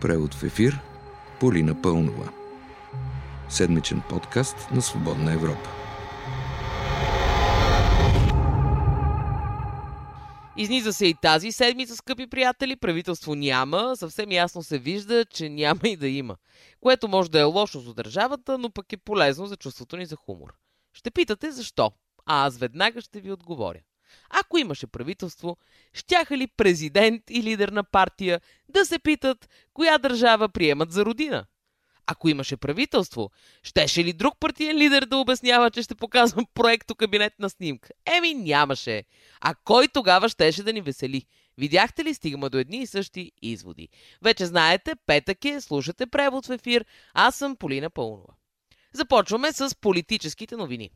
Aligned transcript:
Превод 0.00 0.34
в 0.34 0.42
ефир 0.42 0.80
Полина 1.40 1.82
Пълнова. 1.82 2.32
Седмичен 3.48 4.02
подкаст 4.08 4.56
на 4.72 4.82
Свободна 4.82 5.32
Европа. 5.32 5.70
Изниза 10.56 10.92
се 10.92 11.06
и 11.06 11.14
тази 11.22 11.52
седмица, 11.52 11.96
скъпи 11.96 12.26
приятели. 12.26 12.76
Правителство 12.76 13.34
няма. 13.34 13.96
Съвсем 13.96 14.32
ясно 14.32 14.62
се 14.62 14.78
вижда, 14.78 15.24
че 15.24 15.48
няма 15.48 15.80
и 15.84 15.96
да 15.96 16.08
има. 16.08 16.36
Което 16.80 17.08
може 17.08 17.30
да 17.30 17.40
е 17.40 17.44
лошо 17.44 17.80
за 17.80 17.94
държавата, 17.94 18.58
но 18.58 18.70
пък 18.70 18.92
е 18.92 18.96
полезно 18.96 19.46
за 19.46 19.56
чувството 19.56 19.96
ни 19.96 20.06
за 20.06 20.16
хумор. 20.16 20.54
Ще 20.92 21.10
питате 21.10 21.50
защо, 21.50 21.92
а 22.26 22.46
аз 22.46 22.58
веднага 22.58 23.00
ще 23.00 23.20
ви 23.20 23.32
отговоря. 23.32 23.80
Ако 24.30 24.58
имаше 24.58 24.86
правителство, 24.86 25.56
щяха 25.92 26.36
ли 26.36 26.46
президент 26.46 27.22
и 27.30 27.42
лидер 27.42 27.68
на 27.68 27.84
партия 27.84 28.40
да 28.68 28.86
се 28.86 28.98
питат 28.98 29.48
коя 29.72 29.98
държава 29.98 30.48
приемат 30.48 30.92
за 30.92 31.04
родина? 31.04 31.46
Ако 32.06 32.28
имаше 32.28 32.56
правителство, 32.56 33.30
щеше 33.62 34.04
ли 34.04 34.12
друг 34.12 34.34
партиен 34.40 34.76
лидер 34.76 35.04
да 35.04 35.16
обяснява, 35.16 35.70
че 35.70 35.82
ще 35.82 35.94
показвам 35.94 36.46
проекто 36.54 36.94
кабинетна 36.94 37.50
снимка? 37.50 37.88
Еми 38.16 38.34
нямаше. 38.34 39.04
А 39.40 39.54
кой 39.54 39.88
тогава 39.88 40.28
щеше 40.28 40.62
да 40.62 40.72
ни 40.72 40.80
весели? 40.80 41.22
Видяхте 41.58 42.04
ли 42.04 42.14
стигма 42.14 42.50
до 42.50 42.58
едни 42.58 42.76
и 42.76 42.86
същи 42.86 43.32
изводи? 43.42 43.88
Вече 44.22 44.46
знаете, 44.46 44.94
петък 45.06 45.44
е, 45.44 45.60
слушате 45.60 46.06
превод 46.06 46.46
в 46.46 46.50
ефир, 46.50 46.84
аз 47.14 47.36
съм 47.36 47.56
Полина 47.56 47.90
Пълнова. 47.90 48.34
Започваме 48.92 49.52
с 49.52 49.76
политическите 49.80 50.56
новини. 50.56 50.90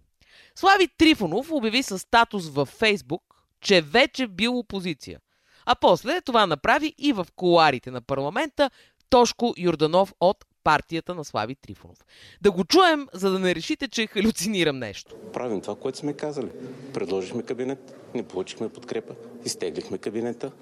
Слави 0.54 0.88
Трифонов 0.98 1.52
обяви 1.52 1.82
със 1.82 2.02
статус 2.02 2.48
във 2.48 2.68
Фейсбук, 2.68 3.22
че 3.60 3.80
вече 3.80 4.26
бил 4.26 4.58
опозиция. 4.58 5.20
А 5.66 5.74
после 5.74 6.20
това 6.20 6.46
направи 6.46 6.94
и 6.98 7.12
в 7.12 7.26
коларите 7.36 7.90
на 7.90 8.00
парламента 8.00 8.70
Тошко 9.10 9.54
Юрданов 9.58 10.14
от 10.20 10.44
партията 10.64 11.14
на 11.14 11.24
Слави 11.24 11.54
Трифонов. 11.54 11.98
Да 12.40 12.50
го 12.50 12.64
чуем, 12.64 13.08
за 13.12 13.30
да 13.30 13.38
не 13.38 13.54
решите, 13.54 13.88
че 13.88 14.06
халюцинирам 14.06 14.78
нещо. 14.78 15.16
Правим 15.32 15.60
това, 15.60 15.76
което 15.76 15.98
сме 15.98 16.12
казали. 16.12 16.50
Предложихме 16.94 17.42
кабинет, 17.42 18.10
не 18.14 18.28
получихме 18.28 18.68
подкрепа, 18.68 19.14
изтеглихме 19.44 19.98
кабинета. 19.98 20.52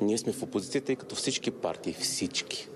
Ние 0.00 0.18
сме 0.18 0.32
в 0.32 0.42
опозиция, 0.42 0.84
тъй 0.84 0.96
като 0.96 1.14
всички 1.14 1.50
партии, 1.50 1.92
всички, 1.92 2.68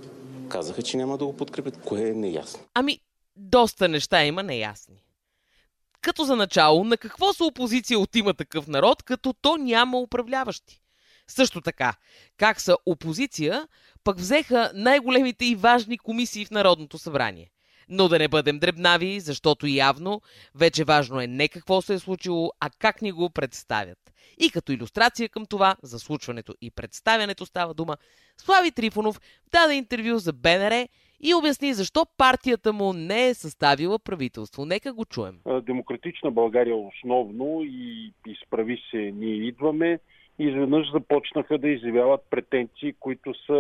казаха, 0.49 0.83
че 0.83 0.97
няма 0.97 1.19
да 1.19 1.27
го 1.27 1.37
подкрепят. 1.37 1.81
Кое 1.83 2.09
е 2.09 2.15
неясно? 2.15 2.61
Ами, 2.75 3.01
доста 3.37 3.89
неща 3.89 4.25
има 4.25 4.43
неясни. 4.43 5.03
Като 6.07 6.25
за 6.25 6.37
начало, 6.37 6.85
на 6.85 6.97
какво 6.97 7.33
са 7.33 7.45
опозиция 7.45 7.99
от 7.99 8.17
има 8.17 8.35
такъв 8.35 8.69
народ, 8.69 9.03
като 9.03 9.33
то 9.33 9.57
няма 9.57 9.99
управляващи? 9.99 10.81
Също 11.29 11.61
така, 11.61 11.95
как 12.37 12.61
са 12.61 12.77
опозиция, 12.87 13.69
пък 14.05 14.19
взеха 14.19 14.71
най-големите 14.75 15.45
и 15.45 15.55
важни 15.55 15.99
комисии 15.99 16.45
в 16.45 16.51
Народното 16.51 16.99
събрание. 16.99 17.51
Но 17.89 18.09
да 18.09 18.19
не 18.19 18.29
бъдем 18.29 18.59
дребнави, 18.59 19.21
защото 19.21 19.67
явно 19.67 20.23
вече 20.55 20.85
важно 20.85 21.21
е 21.21 21.27
не 21.27 21.49
какво 21.49 21.83
се 21.83 21.95
е 21.95 21.99
случило, 21.99 22.53
а 22.61 22.71
как 22.79 23.03
ни 23.03 23.13
го 23.13 23.31
представят. 23.31 23.99
И 24.39 24.51
като 24.51 24.73
иллюстрация 24.73 25.29
към 25.29 25.47
това, 25.47 25.77
за 25.83 25.99
случването 25.99 26.55
и 26.61 26.71
представянето 26.71 27.47
става 27.47 27.75
дума, 27.75 27.97
Слави 28.39 28.73
Трифонов 28.73 29.21
даде 29.53 29.75
интервю 29.75 30.19
за 30.19 30.33
БНР 30.33 30.89
и 31.21 31.35
обясни 31.35 31.75
защо 31.75 32.07
партията 32.17 32.73
му 32.73 32.93
не 32.93 33.29
е 33.29 33.35
съставила 33.35 33.99
правителство. 33.99 34.65
Нека 34.65 34.93
го 34.93 35.05
чуем. 35.05 35.39
Демократична 35.63 36.31
България 36.31 36.77
основно 36.77 37.63
и 37.65 38.13
изправи 38.27 38.83
се, 38.91 38.97
ние 38.97 39.35
идваме 39.35 39.99
изведнъж 40.39 40.93
започнаха 40.93 41.59
да 41.59 41.69
изявяват 41.69 42.21
претенции, 42.31 42.95
които 43.01 43.35
са 43.47 43.59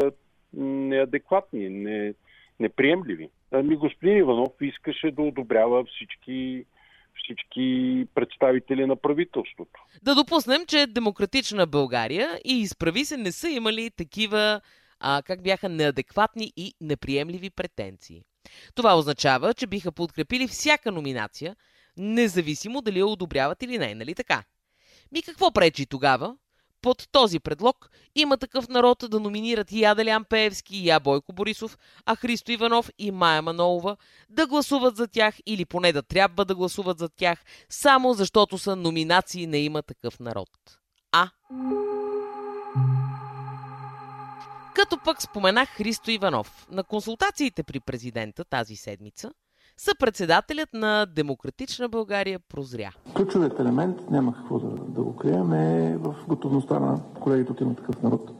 неадекватни, 0.52 1.68
не, 1.68 2.14
неприемливи. 2.60 3.28
Ами 3.52 3.76
господин 3.76 4.16
Иванов 4.16 4.52
искаше 4.60 5.10
да 5.10 5.22
одобрява 5.22 5.84
всички 5.84 6.64
всички 7.22 8.06
представители 8.14 8.86
на 8.86 8.96
правителството. 8.96 9.80
Да 10.02 10.14
допуснем, 10.14 10.66
че 10.66 10.86
Демократична 10.86 11.66
България 11.66 12.28
и 12.44 12.60
изправи 12.60 13.04
се 13.04 13.16
не 13.16 13.32
са 13.32 13.48
имали 13.48 13.90
такива, 13.90 14.60
а, 15.00 15.22
как 15.26 15.42
бяха 15.42 15.68
неадекватни 15.68 16.52
и 16.56 16.74
неприемливи 16.80 17.50
претенции. 17.50 18.22
Това 18.74 18.98
означава, 18.98 19.54
че 19.54 19.66
биха 19.66 19.92
подкрепили 19.92 20.48
всяка 20.48 20.92
номинация, 20.92 21.56
независимо 21.96 22.80
дали 22.80 22.98
я 22.98 23.06
одобряват 23.06 23.62
или 23.62 23.78
не, 23.78 23.94
нали 23.94 24.14
така? 24.14 24.44
Ми 25.12 25.22
какво 25.22 25.52
пречи 25.52 25.86
тогава 25.86 26.36
под 26.82 27.08
този 27.12 27.40
предлог 27.40 27.90
има 28.14 28.36
такъв 28.36 28.68
народ 28.68 29.04
да 29.10 29.20
номинират 29.20 29.72
и 29.72 29.84
Аделян 29.84 30.24
Пеевски, 30.24 30.76
и 30.76 30.88
Я 30.88 31.00
Бойко 31.00 31.32
Борисов, 31.32 31.78
а 32.06 32.16
Христо 32.16 32.52
Иванов 32.52 32.90
и 32.98 33.10
Майя 33.10 33.42
Манолова 33.42 33.96
да 34.30 34.46
гласуват 34.46 34.96
за 34.96 35.08
тях 35.08 35.34
или 35.46 35.64
поне 35.64 35.92
да 35.92 36.02
трябва 36.02 36.44
да 36.44 36.54
гласуват 36.54 36.98
за 36.98 37.08
тях, 37.08 37.44
само 37.68 38.14
защото 38.14 38.58
са 38.58 38.76
номинации 38.76 39.46
на 39.46 39.56
има 39.56 39.82
такъв 39.82 40.20
народ. 40.20 40.48
А? 41.12 41.30
Като 44.76 44.98
пък 45.04 45.22
споменах 45.22 45.68
Христо 45.68 46.10
Иванов, 46.10 46.66
на 46.70 46.84
консултациите 46.84 47.62
при 47.62 47.80
президента 47.80 48.44
тази 48.44 48.76
седмица– 48.76 49.30
съпредседателят 49.76 50.68
на 50.72 51.06
Демократична 51.06 51.88
България 51.88 52.40
прозря. 52.48 52.92
Ключовият 53.14 53.60
елемент, 53.60 54.10
няма 54.10 54.34
какво 54.34 54.58
да, 54.58 54.68
да 54.68 55.02
го 55.02 55.16
крием, 55.16 55.52
е 55.52 55.96
в 55.96 56.14
готовността 56.28 56.78
на 56.78 57.00
колегите 57.20 57.52
от 57.52 57.60
има 57.60 57.74
такъв 57.74 58.02
народ 58.02 58.30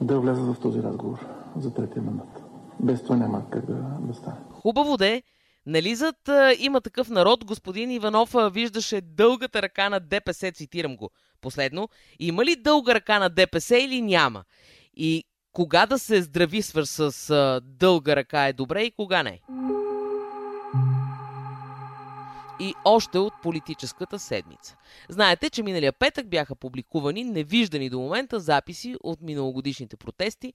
да 0.00 0.20
влязат 0.20 0.56
в 0.56 0.60
този 0.60 0.82
разговор 0.82 1.26
за 1.56 1.74
третия 1.74 2.02
мандат. 2.02 2.42
Без 2.80 3.02
това 3.02 3.16
няма 3.16 3.50
как 3.50 3.66
да, 3.66 3.74
да 4.00 4.14
стане. 4.14 4.36
Хубаво 4.50 4.96
де, 4.96 5.22
Нали 5.66 5.94
зад 5.94 6.16
има 6.58 6.80
такъв 6.80 7.10
народ, 7.10 7.44
господин 7.44 7.90
Иванов 7.90 8.34
виждаше 8.52 9.00
дългата 9.00 9.62
ръка 9.62 9.88
на 9.88 10.00
ДПС, 10.00 10.52
цитирам 10.52 10.96
го 10.96 11.10
последно. 11.40 11.88
Има 12.18 12.44
ли 12.44 12.56
дълга 12.56 12.94
ръка 12.94 13.18
на 13.18 13.30
ДПС 13.30 13.78
или 13.78 14.02
няма? 14.02 14.44
И 14.96 15.24
кога 15.52 15.86
да 15.86 15.98
се 15.98 16.22
здрави 16.22 16.62
свър 16.62 16.84
с 16.84 17.30
а, 17.30 17.60
дълга 17.64 18.16
ръка 18.16 18.46
е 18.46 18.52
добре 18.52 18.82
и 18.82 18.90
кога 18.90 19.22
не? 19.22 19.40
и 22.60 22.74
още 22.84 23.18
от 23.18 23.32
политическата 23.42 24.18
седмица. 24.18 24.76
Знаете, 25.08 25.50
че 25.50 25.62
миналия 25.62 25.92
петък 25.92 26.28
бяха 26.28 26.56
публикувани 26.56 27.24
невиждани 27.24 27.90
до 27.90 28.00
момента 28.00 28.40
записи 28.40 28.96
от 29.02 29.20
миналогодишните 29.20 29.96
протести, 29.96 30.52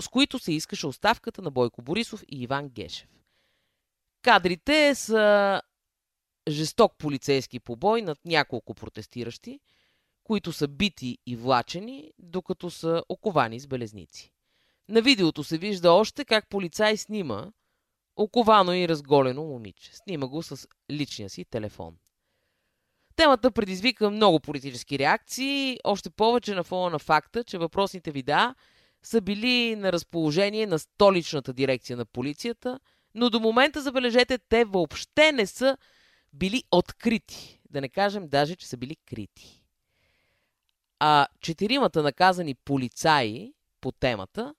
с 0.00 0.08
които 0.08 0.38
се 0.38 0.52
искаше 0.52 0.86
оставката 0.86 1.42
на 1.42 1.50
Бойко 1.50 1.82
Борисов 1.82 2.22
и 2.28 2.42
Иван 2.42 2.68
Гешев. 2.68 3.08
Кадрите 4.22 4.94
са 4.94 5.62
жесток 6.48 6.92
полицейски 6.98 7.60
побой 7.60 8.02
над 8.02 8.18
няколко 8.24 8.74
протестиращи, 8.74 9.60
които 10.26 10.52
са 10.52 10.68
бити 10.68 11.18
и 11.26 11.36
влачени, 11.36 12.12
докато 12.18 12.70
са 12.70 13.02
оковани 13.08 13.60
с 13.60 13.66
белезници. 13.66 14.32
На 14.88 15.02
видеото 15.02 15.44
се 15.44 15.58
вижда 15.58 15.92
още 15.92 16.24
как 16.24 16.48
полицай 16.48 16.96
снима 16.96 17.52
оковано 18.16 18.72
и 18.72 18.88
разголено 18.88 19.44
момиче. 19.44 19.96
Снима 19.96 20.26
го 20.26 20.42
с 20.42 20.68
личния 20.90 21.30
си 21.30 21.44
телефон. 21.44 21.96
Темата 23.16 23.50
предизвика 23.50 24.10
много 24.10 24.40
политически 24.40 24.98
реакции, 24.98 25.78
още 25.84 26.10
повече 26.10 26.54
на 26.54 26.64
фона 26.64 26.90
на 26.90 26.98
факта, 26.98 27.44
че 27.44 27.58
въпросните 27.58 28.10
видеа 28.10 28.54
са 29.02 29.20
били 29.20 29.76
на 29.76 29.92
разположение 29.92 30.66
на 30.66 30.78
столичната 30.78 31.52
дирекция 31.52 31.96
на 31.96 32.06
полицията, 32.06 32.80
но 33.14 33.30
до 33.30 33.40
момента, 33.40 33.82
забележете, 33.82 34.38
те 34.38 34.64
въобще 34.64 35.32
не 35.32 35.46
са 35.46 35.76
били 36.32 36.62
открити. 36.70 37.60
Да 37.70 37.80
не 37.80 37.88
кажем 37.88 38.28
даже, 38.28 38.56
че 38.56 38.68
са 38.68 38.76
били 38.76 38.96
крити. 38.96 39.65
А 41.00 41.26
четиримата 41.40 42.02
наказани 42.02 42.54
полицаи 42.54 43.52
по 43.80 43.92
темата 43.92 44.54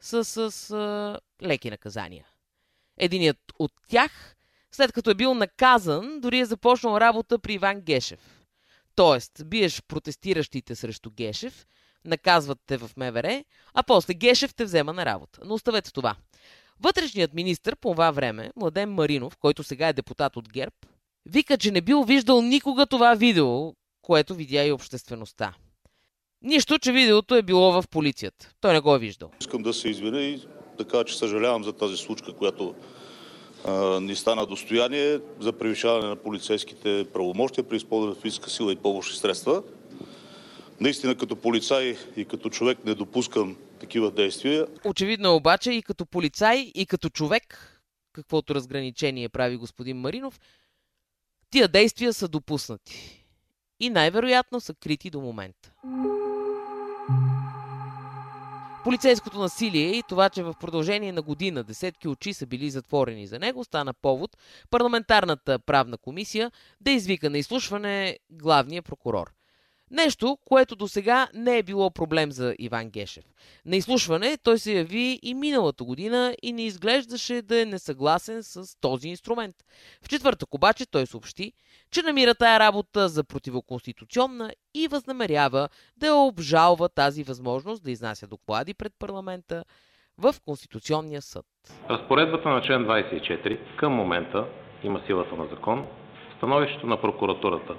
са 0.00 0.24
с 0.24 0.70
а, 0.70 1.18
леки 1.42 1.70
наказания. 1.70 2.26
Единият 2.96 3.38
от 3.58 3.72
тях, 3.88 4.36
след 4.72 4.92
като 4.92 5.10
е 5.10 5.14
бил 5.14 5.34
наказан, 5.34 6.20
дори 6.20 6.38
е 6.38 6.44
започнал 6.44 6.96
работа 6.96 7.38
при 7.38 7.52
Иван 7.54 7.80
Гешев. 7.80 8.20
Тоест, 8.94 9.42
биеш 9.44 9.82
протестиращите 9.88 10.76
срещу 10.76 11.10
Гешев, 11.10 11.66
наказват 12.04 12.58
те 12.66 12.76
в 12.76 12.90
МВР, 12.96 13.44
а 13.74 13.82
после 13.82 14.14
Гешев 14.14 14.54
те 14.54 14.64
взема 14.64 14.92
на 14.92 15.04
работа. 15.04 15.40
Но 15.44 15.54
оставете 15.54 15.92
това. 15.92 16.16
Вътрешният 16.80 17.34
министр 17.34 17.76
по 17.76 17.90
това 17.90 18.10
време, 18.10 18.50
Младен 18.56 18.94
Маринов, 18.94 19.36
който 19.36 19.64
сега 19.64 19.88
е 19.88 19.92
депутат 19.92 20.36
от 20.36 20.52
ГЕРБ, 20.52 20.74
вика, 21.26 21.58
че 21.58 21.70
не 21.70 21.80
бил 21.80 22.04
виждал 22.04 22.42
никога 22.42 22.86
това 22.86 23.14
видео, 23.14 23.74
което 24.02 24.34
видя 24.34 24.64
и 24.64 24.72
обществеността. 24.72 25.54
Нищо, 26.42 26.78
че 26.78 26.92
видеото 26.92 27.34
е 27.34 27.42
било 27.42 27.72
в 27.72 27.88
полицията. 27.90 28.50
Той 28.60 28.72
не 28.72 28.80
го 28.80 28.94
е 28.94 28.98
виждал. 28.98 29.30
Искам 29.40 29.62
да 29.62 29.74
се 29.74 29.88
извиня 29.88 30.20
и 30.20 30.42
да 30.78 30.84
кажа, 30.84 31.04
че 31.04 31.18
съжалявам 31.18 31.64
за 31.64 31.72
тази 31.72 31.96
случка, 31.96 32.32
която 32.32 32.74
а, 33.66 34.00
ни 34.00 34.16
стана 34.16 34.46
достояние 34.46 35.18
за 35.40 35.52
превишаване 35.52 36.08
на 36.08 36.16
полицейските 36.16 37.06
правомощия 37.12 37.64
при 37.68 37.76
използване 37.76 38.14
на 38.14 38.20
физическа 38.20 38.50
сила 38.50 38.72
и 38.72 38.76
помощни 38.76 39.16
средства. 39.16 39.62
Наистина 40.80 41.14
като 41.14 41.36
полицай 41.36 41.96
и 42.16 42.24
като 42.24 42.50
човек 42.50 42.78
не 42.84 42.94
допускам 42.94 43.56
такива 43.80 44.10
действия. 44.10 44.66
Очевидно 44.84 45.34
обаче 45.34 45.72
и 45.72 45.82
като 45.82 46.06
полицай, 46.06 46.72
и 46.74 46.86
като 46.86 47.08
човек, 47.08 47.74
каквото 48.12 48.54
разграничение 48.54 49.28
прави 49.28 49.56
господин 49.56 49.96
Маринов, 49.96 50.40
тия 51.50 51.68
действия 51.68 52.12
са 52.12 52.28
допуснати. 52.28 53.24
И 53.80 53.90
най-вероятно 53.90 54.60
са 54.60 54.74
крити 54.74 55.10
до 55.10 55.20
момента. 55.20 55.72
Полицейското 58.84 59.38
насилие 59.38 59.90
и 59.90 60.02
това, 60.08 60.28
че 60.28 60.42
в 60.42 60.54
продължение 60.60 61.12
на 61.12 61.22
година 61.22 61.64
десетки 61.64 62.08
очи 62.08 62.32
са 62.32 62.46
били 62.46 62.70
затворени 62.70 63.26
за 63.26 63.38
него, 63.38 63.64
стана 63.64 63.94
повод 63.94 64.36
парламентарната 64.70 65.58
правна 65.58 65.98
комисия 65.98 66.52
да 66.80 66.90
извика 66.90 67.30
на 67.30 67.38
изслушване 67.38 68.18
главния 68.30 68.82
прокурор. 68.82 69.37
Нещо, 69.90 70.38
което 70.44 70.76
до 70.76 70.88
сега 70.88 71.28
не 71.34 71.58
е 71.58 71.62
било 71.62 71.90
проблем 71.90 72.32
за 72.32 72.54
Иван 72.58 72.90
Гешев. 72.90 73.24
На 73.66 73.76
изслушване 73.76 74.36
той 74.42 74.58
се 74.58 74.72
яви 74.72 75.18
и 75.22 75.34
миналата 75.34 75.84
година 75.84 76.34
и 76.42 76.52
не 76.52 76.62
изглеждаше 76.62 77.42
да 77.42 77.62
е 77.62 77.64
несъгласен 77.64 78.42
с 78.42 78.80
този 78.80 79.08
инструмент. 79.08 79.54
В 80.02 80.08
четвъртък 80.08 80.54
обаче 80.54 80.90
той 80.90 81.06
съобщи, 81.06 81.52
че 81.90 82.02
намира 82.02 82.34
тая 82.34 82.60
работа 82.60 83.08
за 83.08 83.24
противоконституционна 83.24 84.52
и 84.74 84.88
възнамерява 84.88 85.68
да 85.96 86.14
обжалва 86.14 86.88
тази 86.88 87.22
възможност 87.22 87.84
да 87.84 87.90
изнася 87.90 88.26
доклади 88.26 88.74
пред 88.74 88.92
парламента 88.98 89.64
в 90.18 90.34
Конституционния 90.44 91.22
съд. 91.22 91.46
Разпоредбата 91.90 92.48
на 92.48 92.62
член 92.62 92.84
24 92.84 93.76
към 93.76 93.92
момента 93.92 94.46
има 94.84 95.02
силата 95.06 95.36
на 95.36 95.46
закон. 95.46 95.86
Становището 96.36 96.86
на 96.86 97.00
прокуратурата 97.00 97.74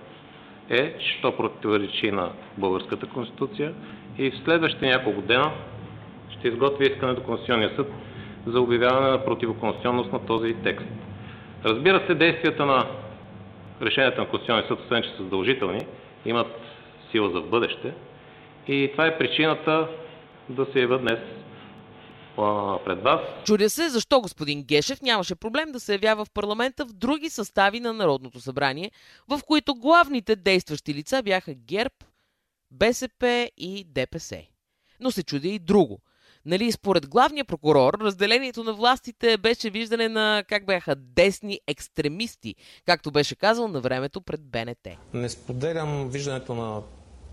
е, 0.69 0.97
че 0.97 1.21
то 1.21 1.37
противоречи 1.37 2.11
на 2.11 2.31
българската 2.57 3.07
конституция 3.07 3.73
и 4.17 4.31
в 4.31 4.37
следващите 4.37 4.85
няколко 4.85 5.21
дена 5.21 5.51
ще 6.29 6.47
изготви 6.47 6.85
искане 6.85 7.13
до 7.13 7.23
Конституционния 7.23 7.71
съд 7.75 7.91
за 8.45 8.61
обявяване 8.61 9.09
на 9.09 9.25
противоконституционност 9.25 10.13
на 10.13 10.25
този 10.25 10.53
текст. 10.53 10.87
Разбира 11.65 12.05
се, 12.07 12.15
действията 12.15 12.65
на 12.65 12.85
решенията 13.81 14.21
на 14.21 14.27
Конституционния 14.27 14.67
съд, 14.67 14.79
освен 14.79 15.03
че 15.03 15.09
са 15.09 15.23
задължителни, 15.23 15.85
имат 16.25 16.47
сила 17.11 17.29
за 17.29 17.41
бъдеще. 17.41 17.93
И 18.67 18.89
това 18.91 19.05
е 19.05 19.17
причината 19.17 19.87
да 20.49 20.65
се 20.65 20.79
ява 20.79 20.97
днес 20.97 21.19
пред 22.85 23.03
вас. 23.03 23.19
Чудя 23.45 23.69
се 23.69 23.89
защо 23.89 24.21
господин 24.21 24.63
Гешев 24.63 25.01
нямаше 25.01 25.35
проблем 25.35 25.71
да 25.71 25.79
се 25.79 25.93
явява 25.93 26.25
в 26.25 26.31
парламента 26.31 26.85
в 26.85 26.93
други 26.93 27.29
състави 27.29 27.79
на 27.79 27.93
Народното 27.93 28.39
събрание, 28.39 28.91
в 29.27 29.41
които 29.47 29.75
главните 29.75 30.35
действащи 30.35 30.93
лица 30.93 31.23
бяха 31.23 31.53
ГЕРБ, 31.53 31.93
БСП 32.71 33.49
и 33.57 33.83
ДПС. 33.83 34.41
Но 34.99 35.11
се 35.11 35.23
чудя 35.23 35.47
и 35.47 35.59
друго. 35.59 35.99
Нали, 36.45 36.71
според 36.71 37.09
главния 37.09 37.45
прокурор, 37.45 37.93
разделението 38.01 38.63
на 38.63 38.73
властите 38.73 39.37
беше 39.37 39.69
виждане 39.69 40.09
на 40.09 40.43
как 40.49 40.65
бяха 40.65 40.95
десни 40.95 41.59
екстремисти, 41.67 42.55
както 42.85 43.11
беше 43.11 43.35
казал 43.35 43.67
на 43.67 43.81
времето 43.81 44.21
пред 44.21 44.41
БНТ. 44.41 44.87
Не 45.13 45.29
споделям 45.29 46.09
виждането 46.09 46.55
на, 46.55 46.81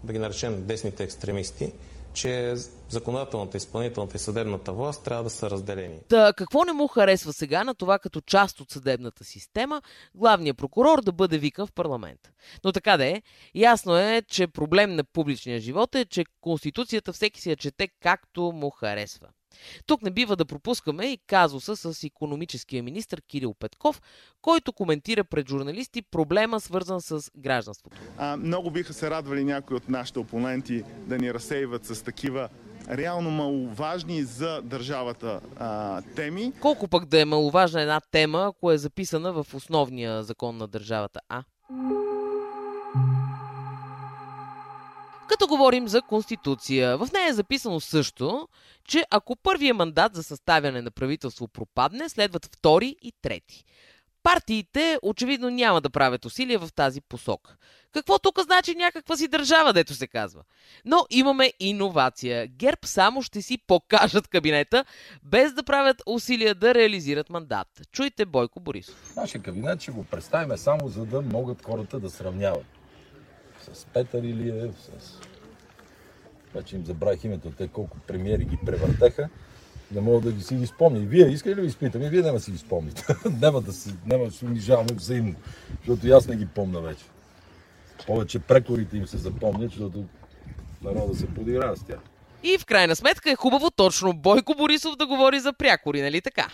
да 0.04 0.12
ги 0.12 0.18
наречем, 0.18 0.66
десните 0.66 1.04
екстремисти 1.04 1.72
че 2.16 2.54
законодателната, 2.88 3.56
изпълнителната 3.56 4.16
и 4.16 4.20
съдебната 4.20 4.72
власт 4.72 5.04
трябва 5.04 5.24
да 5.24 5.30
са 5.30 5.50
разделени. 5.50 5.98
Та, 6.08 6.32
какво 6.36 6.64
не 6.64 6.72
му 6.72 6.88
харесва 6.88 7.32
сега 7.32 7.64
на 7.64 7.74
това 7.74 7.98
като 7.98 8.20
част 8.20 8.60
от 8.60 8.70
съдебната 8.70 9.24
система, 9.24 9.82
главният 10.14 10.58
прокурор 10.58 11.02
да 11.02 11.12
бъде 11.12 11.38
викан 11.38 11.66
в 11.66 11.72
парламент? 11.72 12.20
Но 12.64 12.72
така 12.72 12.96
да 12.96 13.06
е, 13.06 13.22
ясно 13.54 13.96
е, 13.96 14.22
че 14.28 14.46
проблем 14.46 14.94
на 14.94 15.04
публичния 15.04 15.60
живот 15.60 15.94
е, 15.94 16.04
че 16.04 16.24
Конституцията 16.40 17.12
всеки 17.12 17.40
си 17.40 17.50
я 17.50 17.56
чете 17.56 17.88
както 18.02 18.52
му 18.54 18.70
харесва. 18.70 19.28
Тук 19.86 20.02
не 20.02 20.10
бива 20.10 20.36
да 20.36 20.44
пропускаме 20.44 21.06
и 21.06 21.18
казуса 21.26 21.76
с 21.76 22.04
економическия 22.04 22.82
министр 22.82 23.20
Кирил 23.20 23.54
Петков, 23.54 24.02
който 24.42 24.72
коментира 24.72 25.24
пред 25.24 25.48
журналисти 25.48 26.02
проблема 26.02 26.60
свързан 26.60 27.00
с 27.00 27.30
гражданството. 27.36 27.96
А, 28.18 28.36
много 28.36 28.70
биха 28.70 28.92
се 28.92 29.10
радвали 29.10 29.44
някои 29.44 29.76
от 29.76 29.88
нашите 29.88 30.18
опоненти 30.18 30.82
да 31.06 31.18
ни 31.18 31.34
разсейват 31.34 31.84
с 31.84 32.04
такива 32.04 32.48
реално 32.90 33.30
маловажни 33.30 34.22
за 34.22 34.62
държавата 34.62 35.40
а, 35.56 36.02
теми. 36.02 36.52
Колко 36.60 36.88
пък 36.88 37.04
да 37.06 37.20
е 37.20 37.24
маловажна 37.24 37.80
една 37.80 38.00
тема, 38.10 38.46
ако 38.48 38.72
е 38.72 38.78
записана 38.78 39.32
в 39.32 39.54
основния 39.54 40.22
закон 40.22 40.56
на 40.56 40.68
държавата, 40.68 41.20
а? 41.28 41.44
Като 45.28 45.46
говорим 45.46 45.88
за 45.88 46.02
Конституция, 46.02 46.98
в 46.98 47.08
нея 47.12 47.28
е 47.28 47.32
записано 47.32 47.80
също, 47.80 48.48
че 48.84 49.04
ако 49.10 49.36
първия 49.36 49.74
мандат 49.74 50.14
за 50.14 50.22
съставяне 50.22 50.82
на 50.82 50.90
правителство 50.90 51.48
пропадне, 51.48 52.08
следват 52.08 52.44
втори 52.44 52.96
и 53.02 53.12
трети. 53.22 53.64
Партиите 54.22 54.98
очевидно 55.02 55.50
няма 55.50 55.80
да 55.80 55.90
правят 55.90 56.24
усилия 56.24 56.58
в 56.58 56.68
тази 56.74 57.00
посока. 57.00 57.56
Какво 57.92 58.18
тук 58.18 58.40
значи 58.40 58.74
някаква 58.74 59.16
си 59.16 59.28
държава, 59.28 59.72
дето 59.72 59.94
се 59.94 60.06
казва? 60.06 60.42
Но 60.84 61.06
имаме 61.10 61.52
иновация. 61.60 62.46
ГЕРБ 62.46 62.78
само 62.84 63.22
ще 63.22 63.42
си 63.42 63.58
покажат 63.66 64.28
кабинета, 64.28 64.84
без 65.22 65.52
да 65.52 65.62
правят 65.62 66.02
усилия 66.06 66.54
да 66.54 66.74
реализират 66.74 67.30
мандат. 67.30 67.68
Чуйте 67.92 68.24
Бойко 68.26 68.60
Борисов. 68.60 69.12
Нашия 69.16 69.42
кабинет 69.42 69.82
ще 69.82 69.92
го 69.92 70.04
представим 70.04 70.56
само 70.56 70.88
за 70.88 71.04
да 71.04 71.22
могат 71.22 71.64
хората 71.64 72.00
да 72.00 72.10
сравняват 72.10 72.75
с 73.72 73.84
Петър 73.84 74.22
Илиев, 74.22 74.74
с... 74.98 75.18
Вече 76.54 76.76
им 76.76 76.86
забравих 76.86 77.24
името, 77.24 77.50
те 77.50 77.68
колко 77.68 77.98
премиери 77.98 78.44
ги 78.44 78.58
превъртеха. 78.66 79.28
Не 79.92 80.00
мога 80.00 80.20
да 80.20 80.32
ги 80.32 80.42
си 80.42 80.54
ги 80.54 80.66
спомня. 80.66 80.98
И 80.98 81.06
вие 81.06 81.26
искате 81.26 81.56
ли 81.56 81.60
ви 81.60 81.66
изпитам? 81.66 82.02
И 82.02 82.08
вие 82.08 82.22
няма 82.22 82.40
си 82.40 82.50
ги 82.50 82.58
спомните. 82.58 83.04
няма 83.40 83.60
да 83.60 83.72
няма 84.06 84.24
да 84.24 84.30
се 84.30 84.44
унижаваме 84.44 84.88
взаимно, 84.92 85.34
защото 85.78 86.06
и 86.06 86.10
аз 86.10 86.26
не 86.28 86.36
ги 86.36 86.46
помня 86.46 86.80
вече. 86.80 87.04
Повече 88.06 88.38
прекорите 88.38 88.96
им 88.96 89.06
се 89.06 89.16
запомнят, 89.16 89.70
защото 89.70 90.04
народа 90.82 91.14
се 91.14 91.26
подиграва 91.26 91.76
с 91.76 91.84
тях. 91.84 91.98
И 92.42 92.58
в 92.58 92.66
крайна 92.66 92.96
сметка 92.96 93.30
е 93.30 93.36
хубаво 93.36 93.70
точно 93.70 94.12
Бойко 94.12 94.54
Борисов 94.54 94.96
да 94.96 95.06
говори 95.06 95.40
за 95.40 95.52
прякори, 95.52 96.02
нали 96.02 96.20
така? 96.20 96.48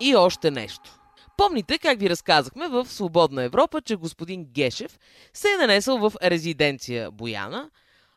И 0.00 0.16
още 0.16 0.50
нещо. 0.50 0.98
Помните 1.36 1.78
как 1.78 1.98
ви 2.00 2.10
разказахме 2.10 2.68
в 2.68 2.86
Свободна 2.88 3.42
Европа, 3.42 3.82
че 3.82 3.96
господин 3.96 4.44
Гешев 4.44 4.98
се 5.34 5.48
е 5.48 5.56
нанесъл 5.56 5.98
в 5.98 6.12
резиденция 6.22 7.10
Бояна, 7.10 7.70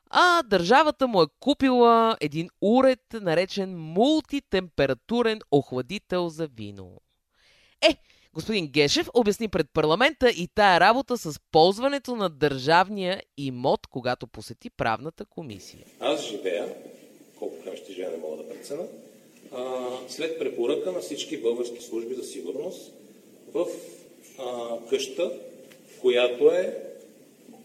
а 0.10 0.44
държавата 0.44 1.08
му 1.08 1.22
е 1.22 1.26
купила 1.40 2.18
един 2.22 2.50
уред, 2.62 3.00
наречен 3.14 3.78
мултитемпературен 3.78 5.40
охладител 5.52 6.30
за 6.30 6.48
вино. 6.48 7.02
Е, 7.82 7.96
господин 8.34 8.68
Гешев 8.68 9.10
обясни 9.14 9.48
пред 9.48 9.68
парламента 9.74 10.30
и 10.30 10.48
тая 10.56 10.80
работа 10.80 11.18
с 11.18 11.40
ползването 11.52 12.16
на 12.16 12.30
държавния 12.30 13.24
имот, 13.38 13.88
когато 13.88 14.28
посети 14.28 14.70
правната 14.70 15.26
комисия. 15.26 15.86
Аз 16.00 16.22
живея, 16.26 16.76
колко 17.40 17.64
време 17.64 17.78
ще 17.78 17.94
живея 17.94 18.12
не 18.12 18.18
мога 18.18 18.38
да 18.38 18.50
прецена, 18.50 18.84
след 20.08 20.40
препоръка 20.40 20.92
на 20.92 21.00
всички 21.00 21.42
български 21.42 21.84
служби 21.84 22.16
за 22.16 22.24
сигурност 22.24 22.99
в 23.54 23.66
а, 24.38 24.78
къща, 24.90 25.32
която 26.02 26.52
е 26.52 26.78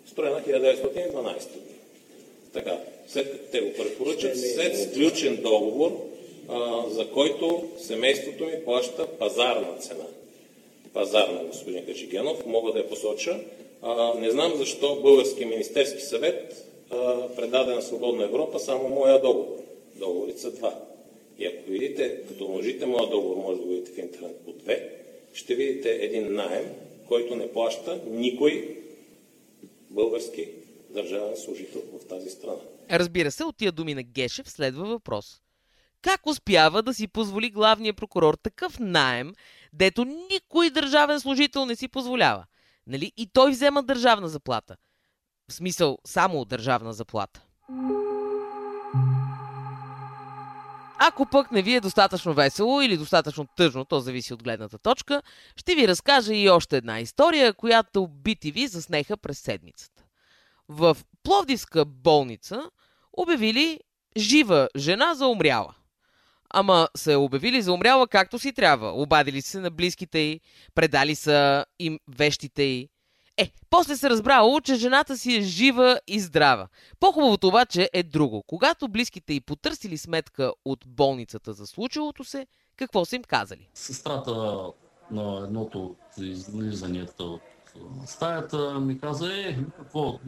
строена 0.06 0.40
1912 0.40 1.52
година. 1.52 1.78
Така, 2.52 2.78
след 3.08 3.32
като 3.32 3.44
те 3.52 3.60
го 3.60 3.72
препоръчат, 3.72 4.40
след 4.40 4.82
сключен 4.82 5.36
договор, 5.42 5.92
а, 6.48 6.84
за 6.90 7.10
който 7.10 7.68
семейството 7.78 8.44
ми 8.44 8.64
плаща 8.64 9.06
пазарна 9.06 9.78
цена. 9.80 10.04
Пазарна, 10.92 11.44
господин 11.44 11.86
Качигенов, 11.86 12.46
мога 12.46 12.72
да 12.72 12.78
я 12.78 12.88
посоча. 12.88 13.40
А, 13.82 14.14
не 14.18 14.30
знам 14.30 14.52
защо 14.56 15.00
Български 15.02 15.44
министерски 15.44 16.00
съвет 16.00 16.66
а, 16.90 17.28
предаде 17.36 17.74
на 17.74 17.82
Свободна 17.82 18.24
Европа 18.24 18.58
само 18.58 18.88
моя 18.88 19.20
договор. 19.20 19.58
Договорите 19.94 20.40
са 20.40 20.50
два. 20.50 20.80
И 21.38 21.46
ако 21.46 21.70
видите, 21.70 22.20
като 22.28 22.44
умножите 22.44 22.86
моя 22.86 23.10
договор, 23.10 23.36
може 23.36 23.58
да 23.58 23.64
го 23.64 23.68
видите 23.68 23.92
в 23.92 23.98
интернет 23.98 24.36
по 24.44 24.52
две, 24.52 24.90
ще 25.34 25.54
видите 25.54 25.90
един 25.90 26.34
найем, 26.34 26.72
който 27.08 27.36
не 27.36 27.52
плаща 27.52 28.00
никой 28.06 28.78
български 29.90 30.48
държавен 30.90 31.36
служител 31.36 31.82
в 32.00 32.08
тази 32.08 32.30
страна. 32.30 32.60
Разбира 32.90 33.30
се, 33.30 33.44
от 33.44 33.56
тия 33.56 33.72
думи 33.72 33.94
на 33.94 34.02
Гешев 34.02 34.50
следва 34.50 34.84
въпрос. 34.84 35.40
Как 36.02 36.26
успява 36.26 36.82
да 36.82 36.94
си 36.94 37.08
позволи 37.08 37.50
главния 37.50 37.94
прокурор 37.94 38.34
такъв 38.34 38.78
найем, 38.78 39.34
дето 39.72 40.04
никой 40.04 40.70
държавен 40.70 41.20
служител 41.20 41.66
не 41.66 41.76
си 41.76 41.88
позволява? 41.88 42.44
Нали? 42.86 43.12
И 43.16 43.26
той 43.32 43.50
взема 43.50 43.82
държавна 43.82 44.28
заплата. 44.28 44.76
В 45.48 45.52
смисъл, 45.52 45.98
само 46.04 46.44
държавна 46.44 46.92
заплата. 46.92 47.42
Ако 50.98 51.26
пък 51.26 51.52
не 51.52 51.62
ви 51.62 51.74
е 51.74 51.80
достатъчно 51.80 52.34
весело 52.34 52.80
или 52.80 52.96
достатъчно 52.96 53.46
тъжно, 53.56 53.84
то 53.84 54.00
зависи 54.00 54.34
от 54.34 54.42
гледната 54.42 54.78
точка, 54.78 55.22
ще 55.56 55.74
ви 55.74 55.88
разкажа 55.88 56.34
и 56.34 56.50
още 56.50 56.76
една 56.76 57.00
история, 57.00 57.54
която 57.54 58.00
BTV 58.00 58.66
заснеха 58.66 59.16
през 59.16 59.38
седмицата. 59.38 60.02
В 60.68 60.96
Пловдивска 61.22 61.84
болница 61.84 62.70
обявили 63.12 63.80
жива 64.16 64.68
жена 64.76 65.14
за 65.14 65.26
умряла. 65.26 65.74
Ама 66.50 66.88
я 67.06 67.18
обявили 67.18 67.62
за 67.62 67.72
умряла 67.72 68.08
както 68.08 68.38
си 68.38 68.52
трябва. 68.52 68.92
Обадили 68.92 69.42
се 69.42 69.60
на 69.60 69.70
близките 69.70 70.18
й, 70.18 70.40
предали 70.74 71.14
са 71.14 71.64
им 71.78 71.98
вещите 72.08 72.62
й. 72.62 72.88
Е, 73.36 73.52
после 73.70 73.96
се 73.96 74.10
разбрало, 74.10 74.60
че 74.60 74.74
жената 74.74 75.16
си 75.16 75.36
е 75.36 75.40
жива 75.40 76.00
и 76.06 76.20
здрава. 76.20 76.68
По-хубавото 77.00 77.48
обаче 77.48 77.90
е 77.92 78.02
друго. 78.02 78.42
Когато 78.46 78.88
близките 78.88 79.34
й 79.34 79.40
потърсили 79.40 79.98
сметка 79.98 80.52
от 80.64 80.84
болницата 80.86 81.52
за 81.52 81.66
случилото 81.66 82.24
се, 82.24 82.46
какво 82.76 83.04
са 83.04 83.16
им 83.16 83.22
казали? 83.22 83.68
Сестрата 83.74 84.62
на 85.10 85.44
едното 85.44 85.84
от 85.84 85.98
излизанията 86.18 87.24
от 87.24 87.40
стаята 88.06 88.80
ми 88.80 89.00
каза, 89.00 89.32
е, 89.32 89.56
какво, 89.78 90.18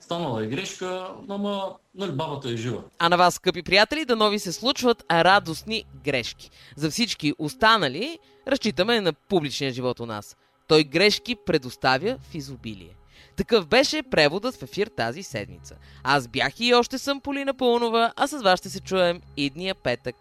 станала 0.00 0.44
е 0.44 0.46
грешка, 0.46 1.08
ама 1.28 1.74
нали, 1.94 2.12
бабата 2.12 2.48
е 2.48 2.56
жива. 2.56 2.82
А 2.98 3.08
на 3.08 3.16
вас, 3.16 3.34
скъпи 3.34 3.62
приятели, 3.62 4.04
да 4.04 4.16
нови 4.16 4.38
се 4.38 4.52
случват 4.52 5.04
радостни 5.10 5.84
грешки. 6.04 6.50
За 6.76 6.90
всички 6.90 7.34
останали, 7.38 8.18
разчитаме 8.48 9.00
на 9.00 9.12
публичния 9.12 9.72
живот 9.72 10.00
у 10.00 10.06
нас. 10.06 10.36
Той 10.68 10.84
грешки 10.84 11.36
предоставя 11.46 12.18
в 12.30 12.34
изобилие. 12.34 12.96
Такъв 13.36 13.66
беше 13.66 14.02
преводът 14.02 14.56
в 14.56 14.62
ефир 14.62 14.86
тази 14.86 15.22
седмица. 15.22 15.76
Аз 16.04 16.28
бях 16.28 16.60
и 16.60 16.74
още 16.74 16.98
съм 16.98 17.20
Полина 17.20 17.54
Пълнова, 17.54 18.12
а 18.16 18.26
с 18.26 18.42
вас 18.42 18.58
ще 18.58 18.70
се 18.70 18.80
чуем 18.80 19.20
идния 19.36 19.74
петък. 19.74 20.16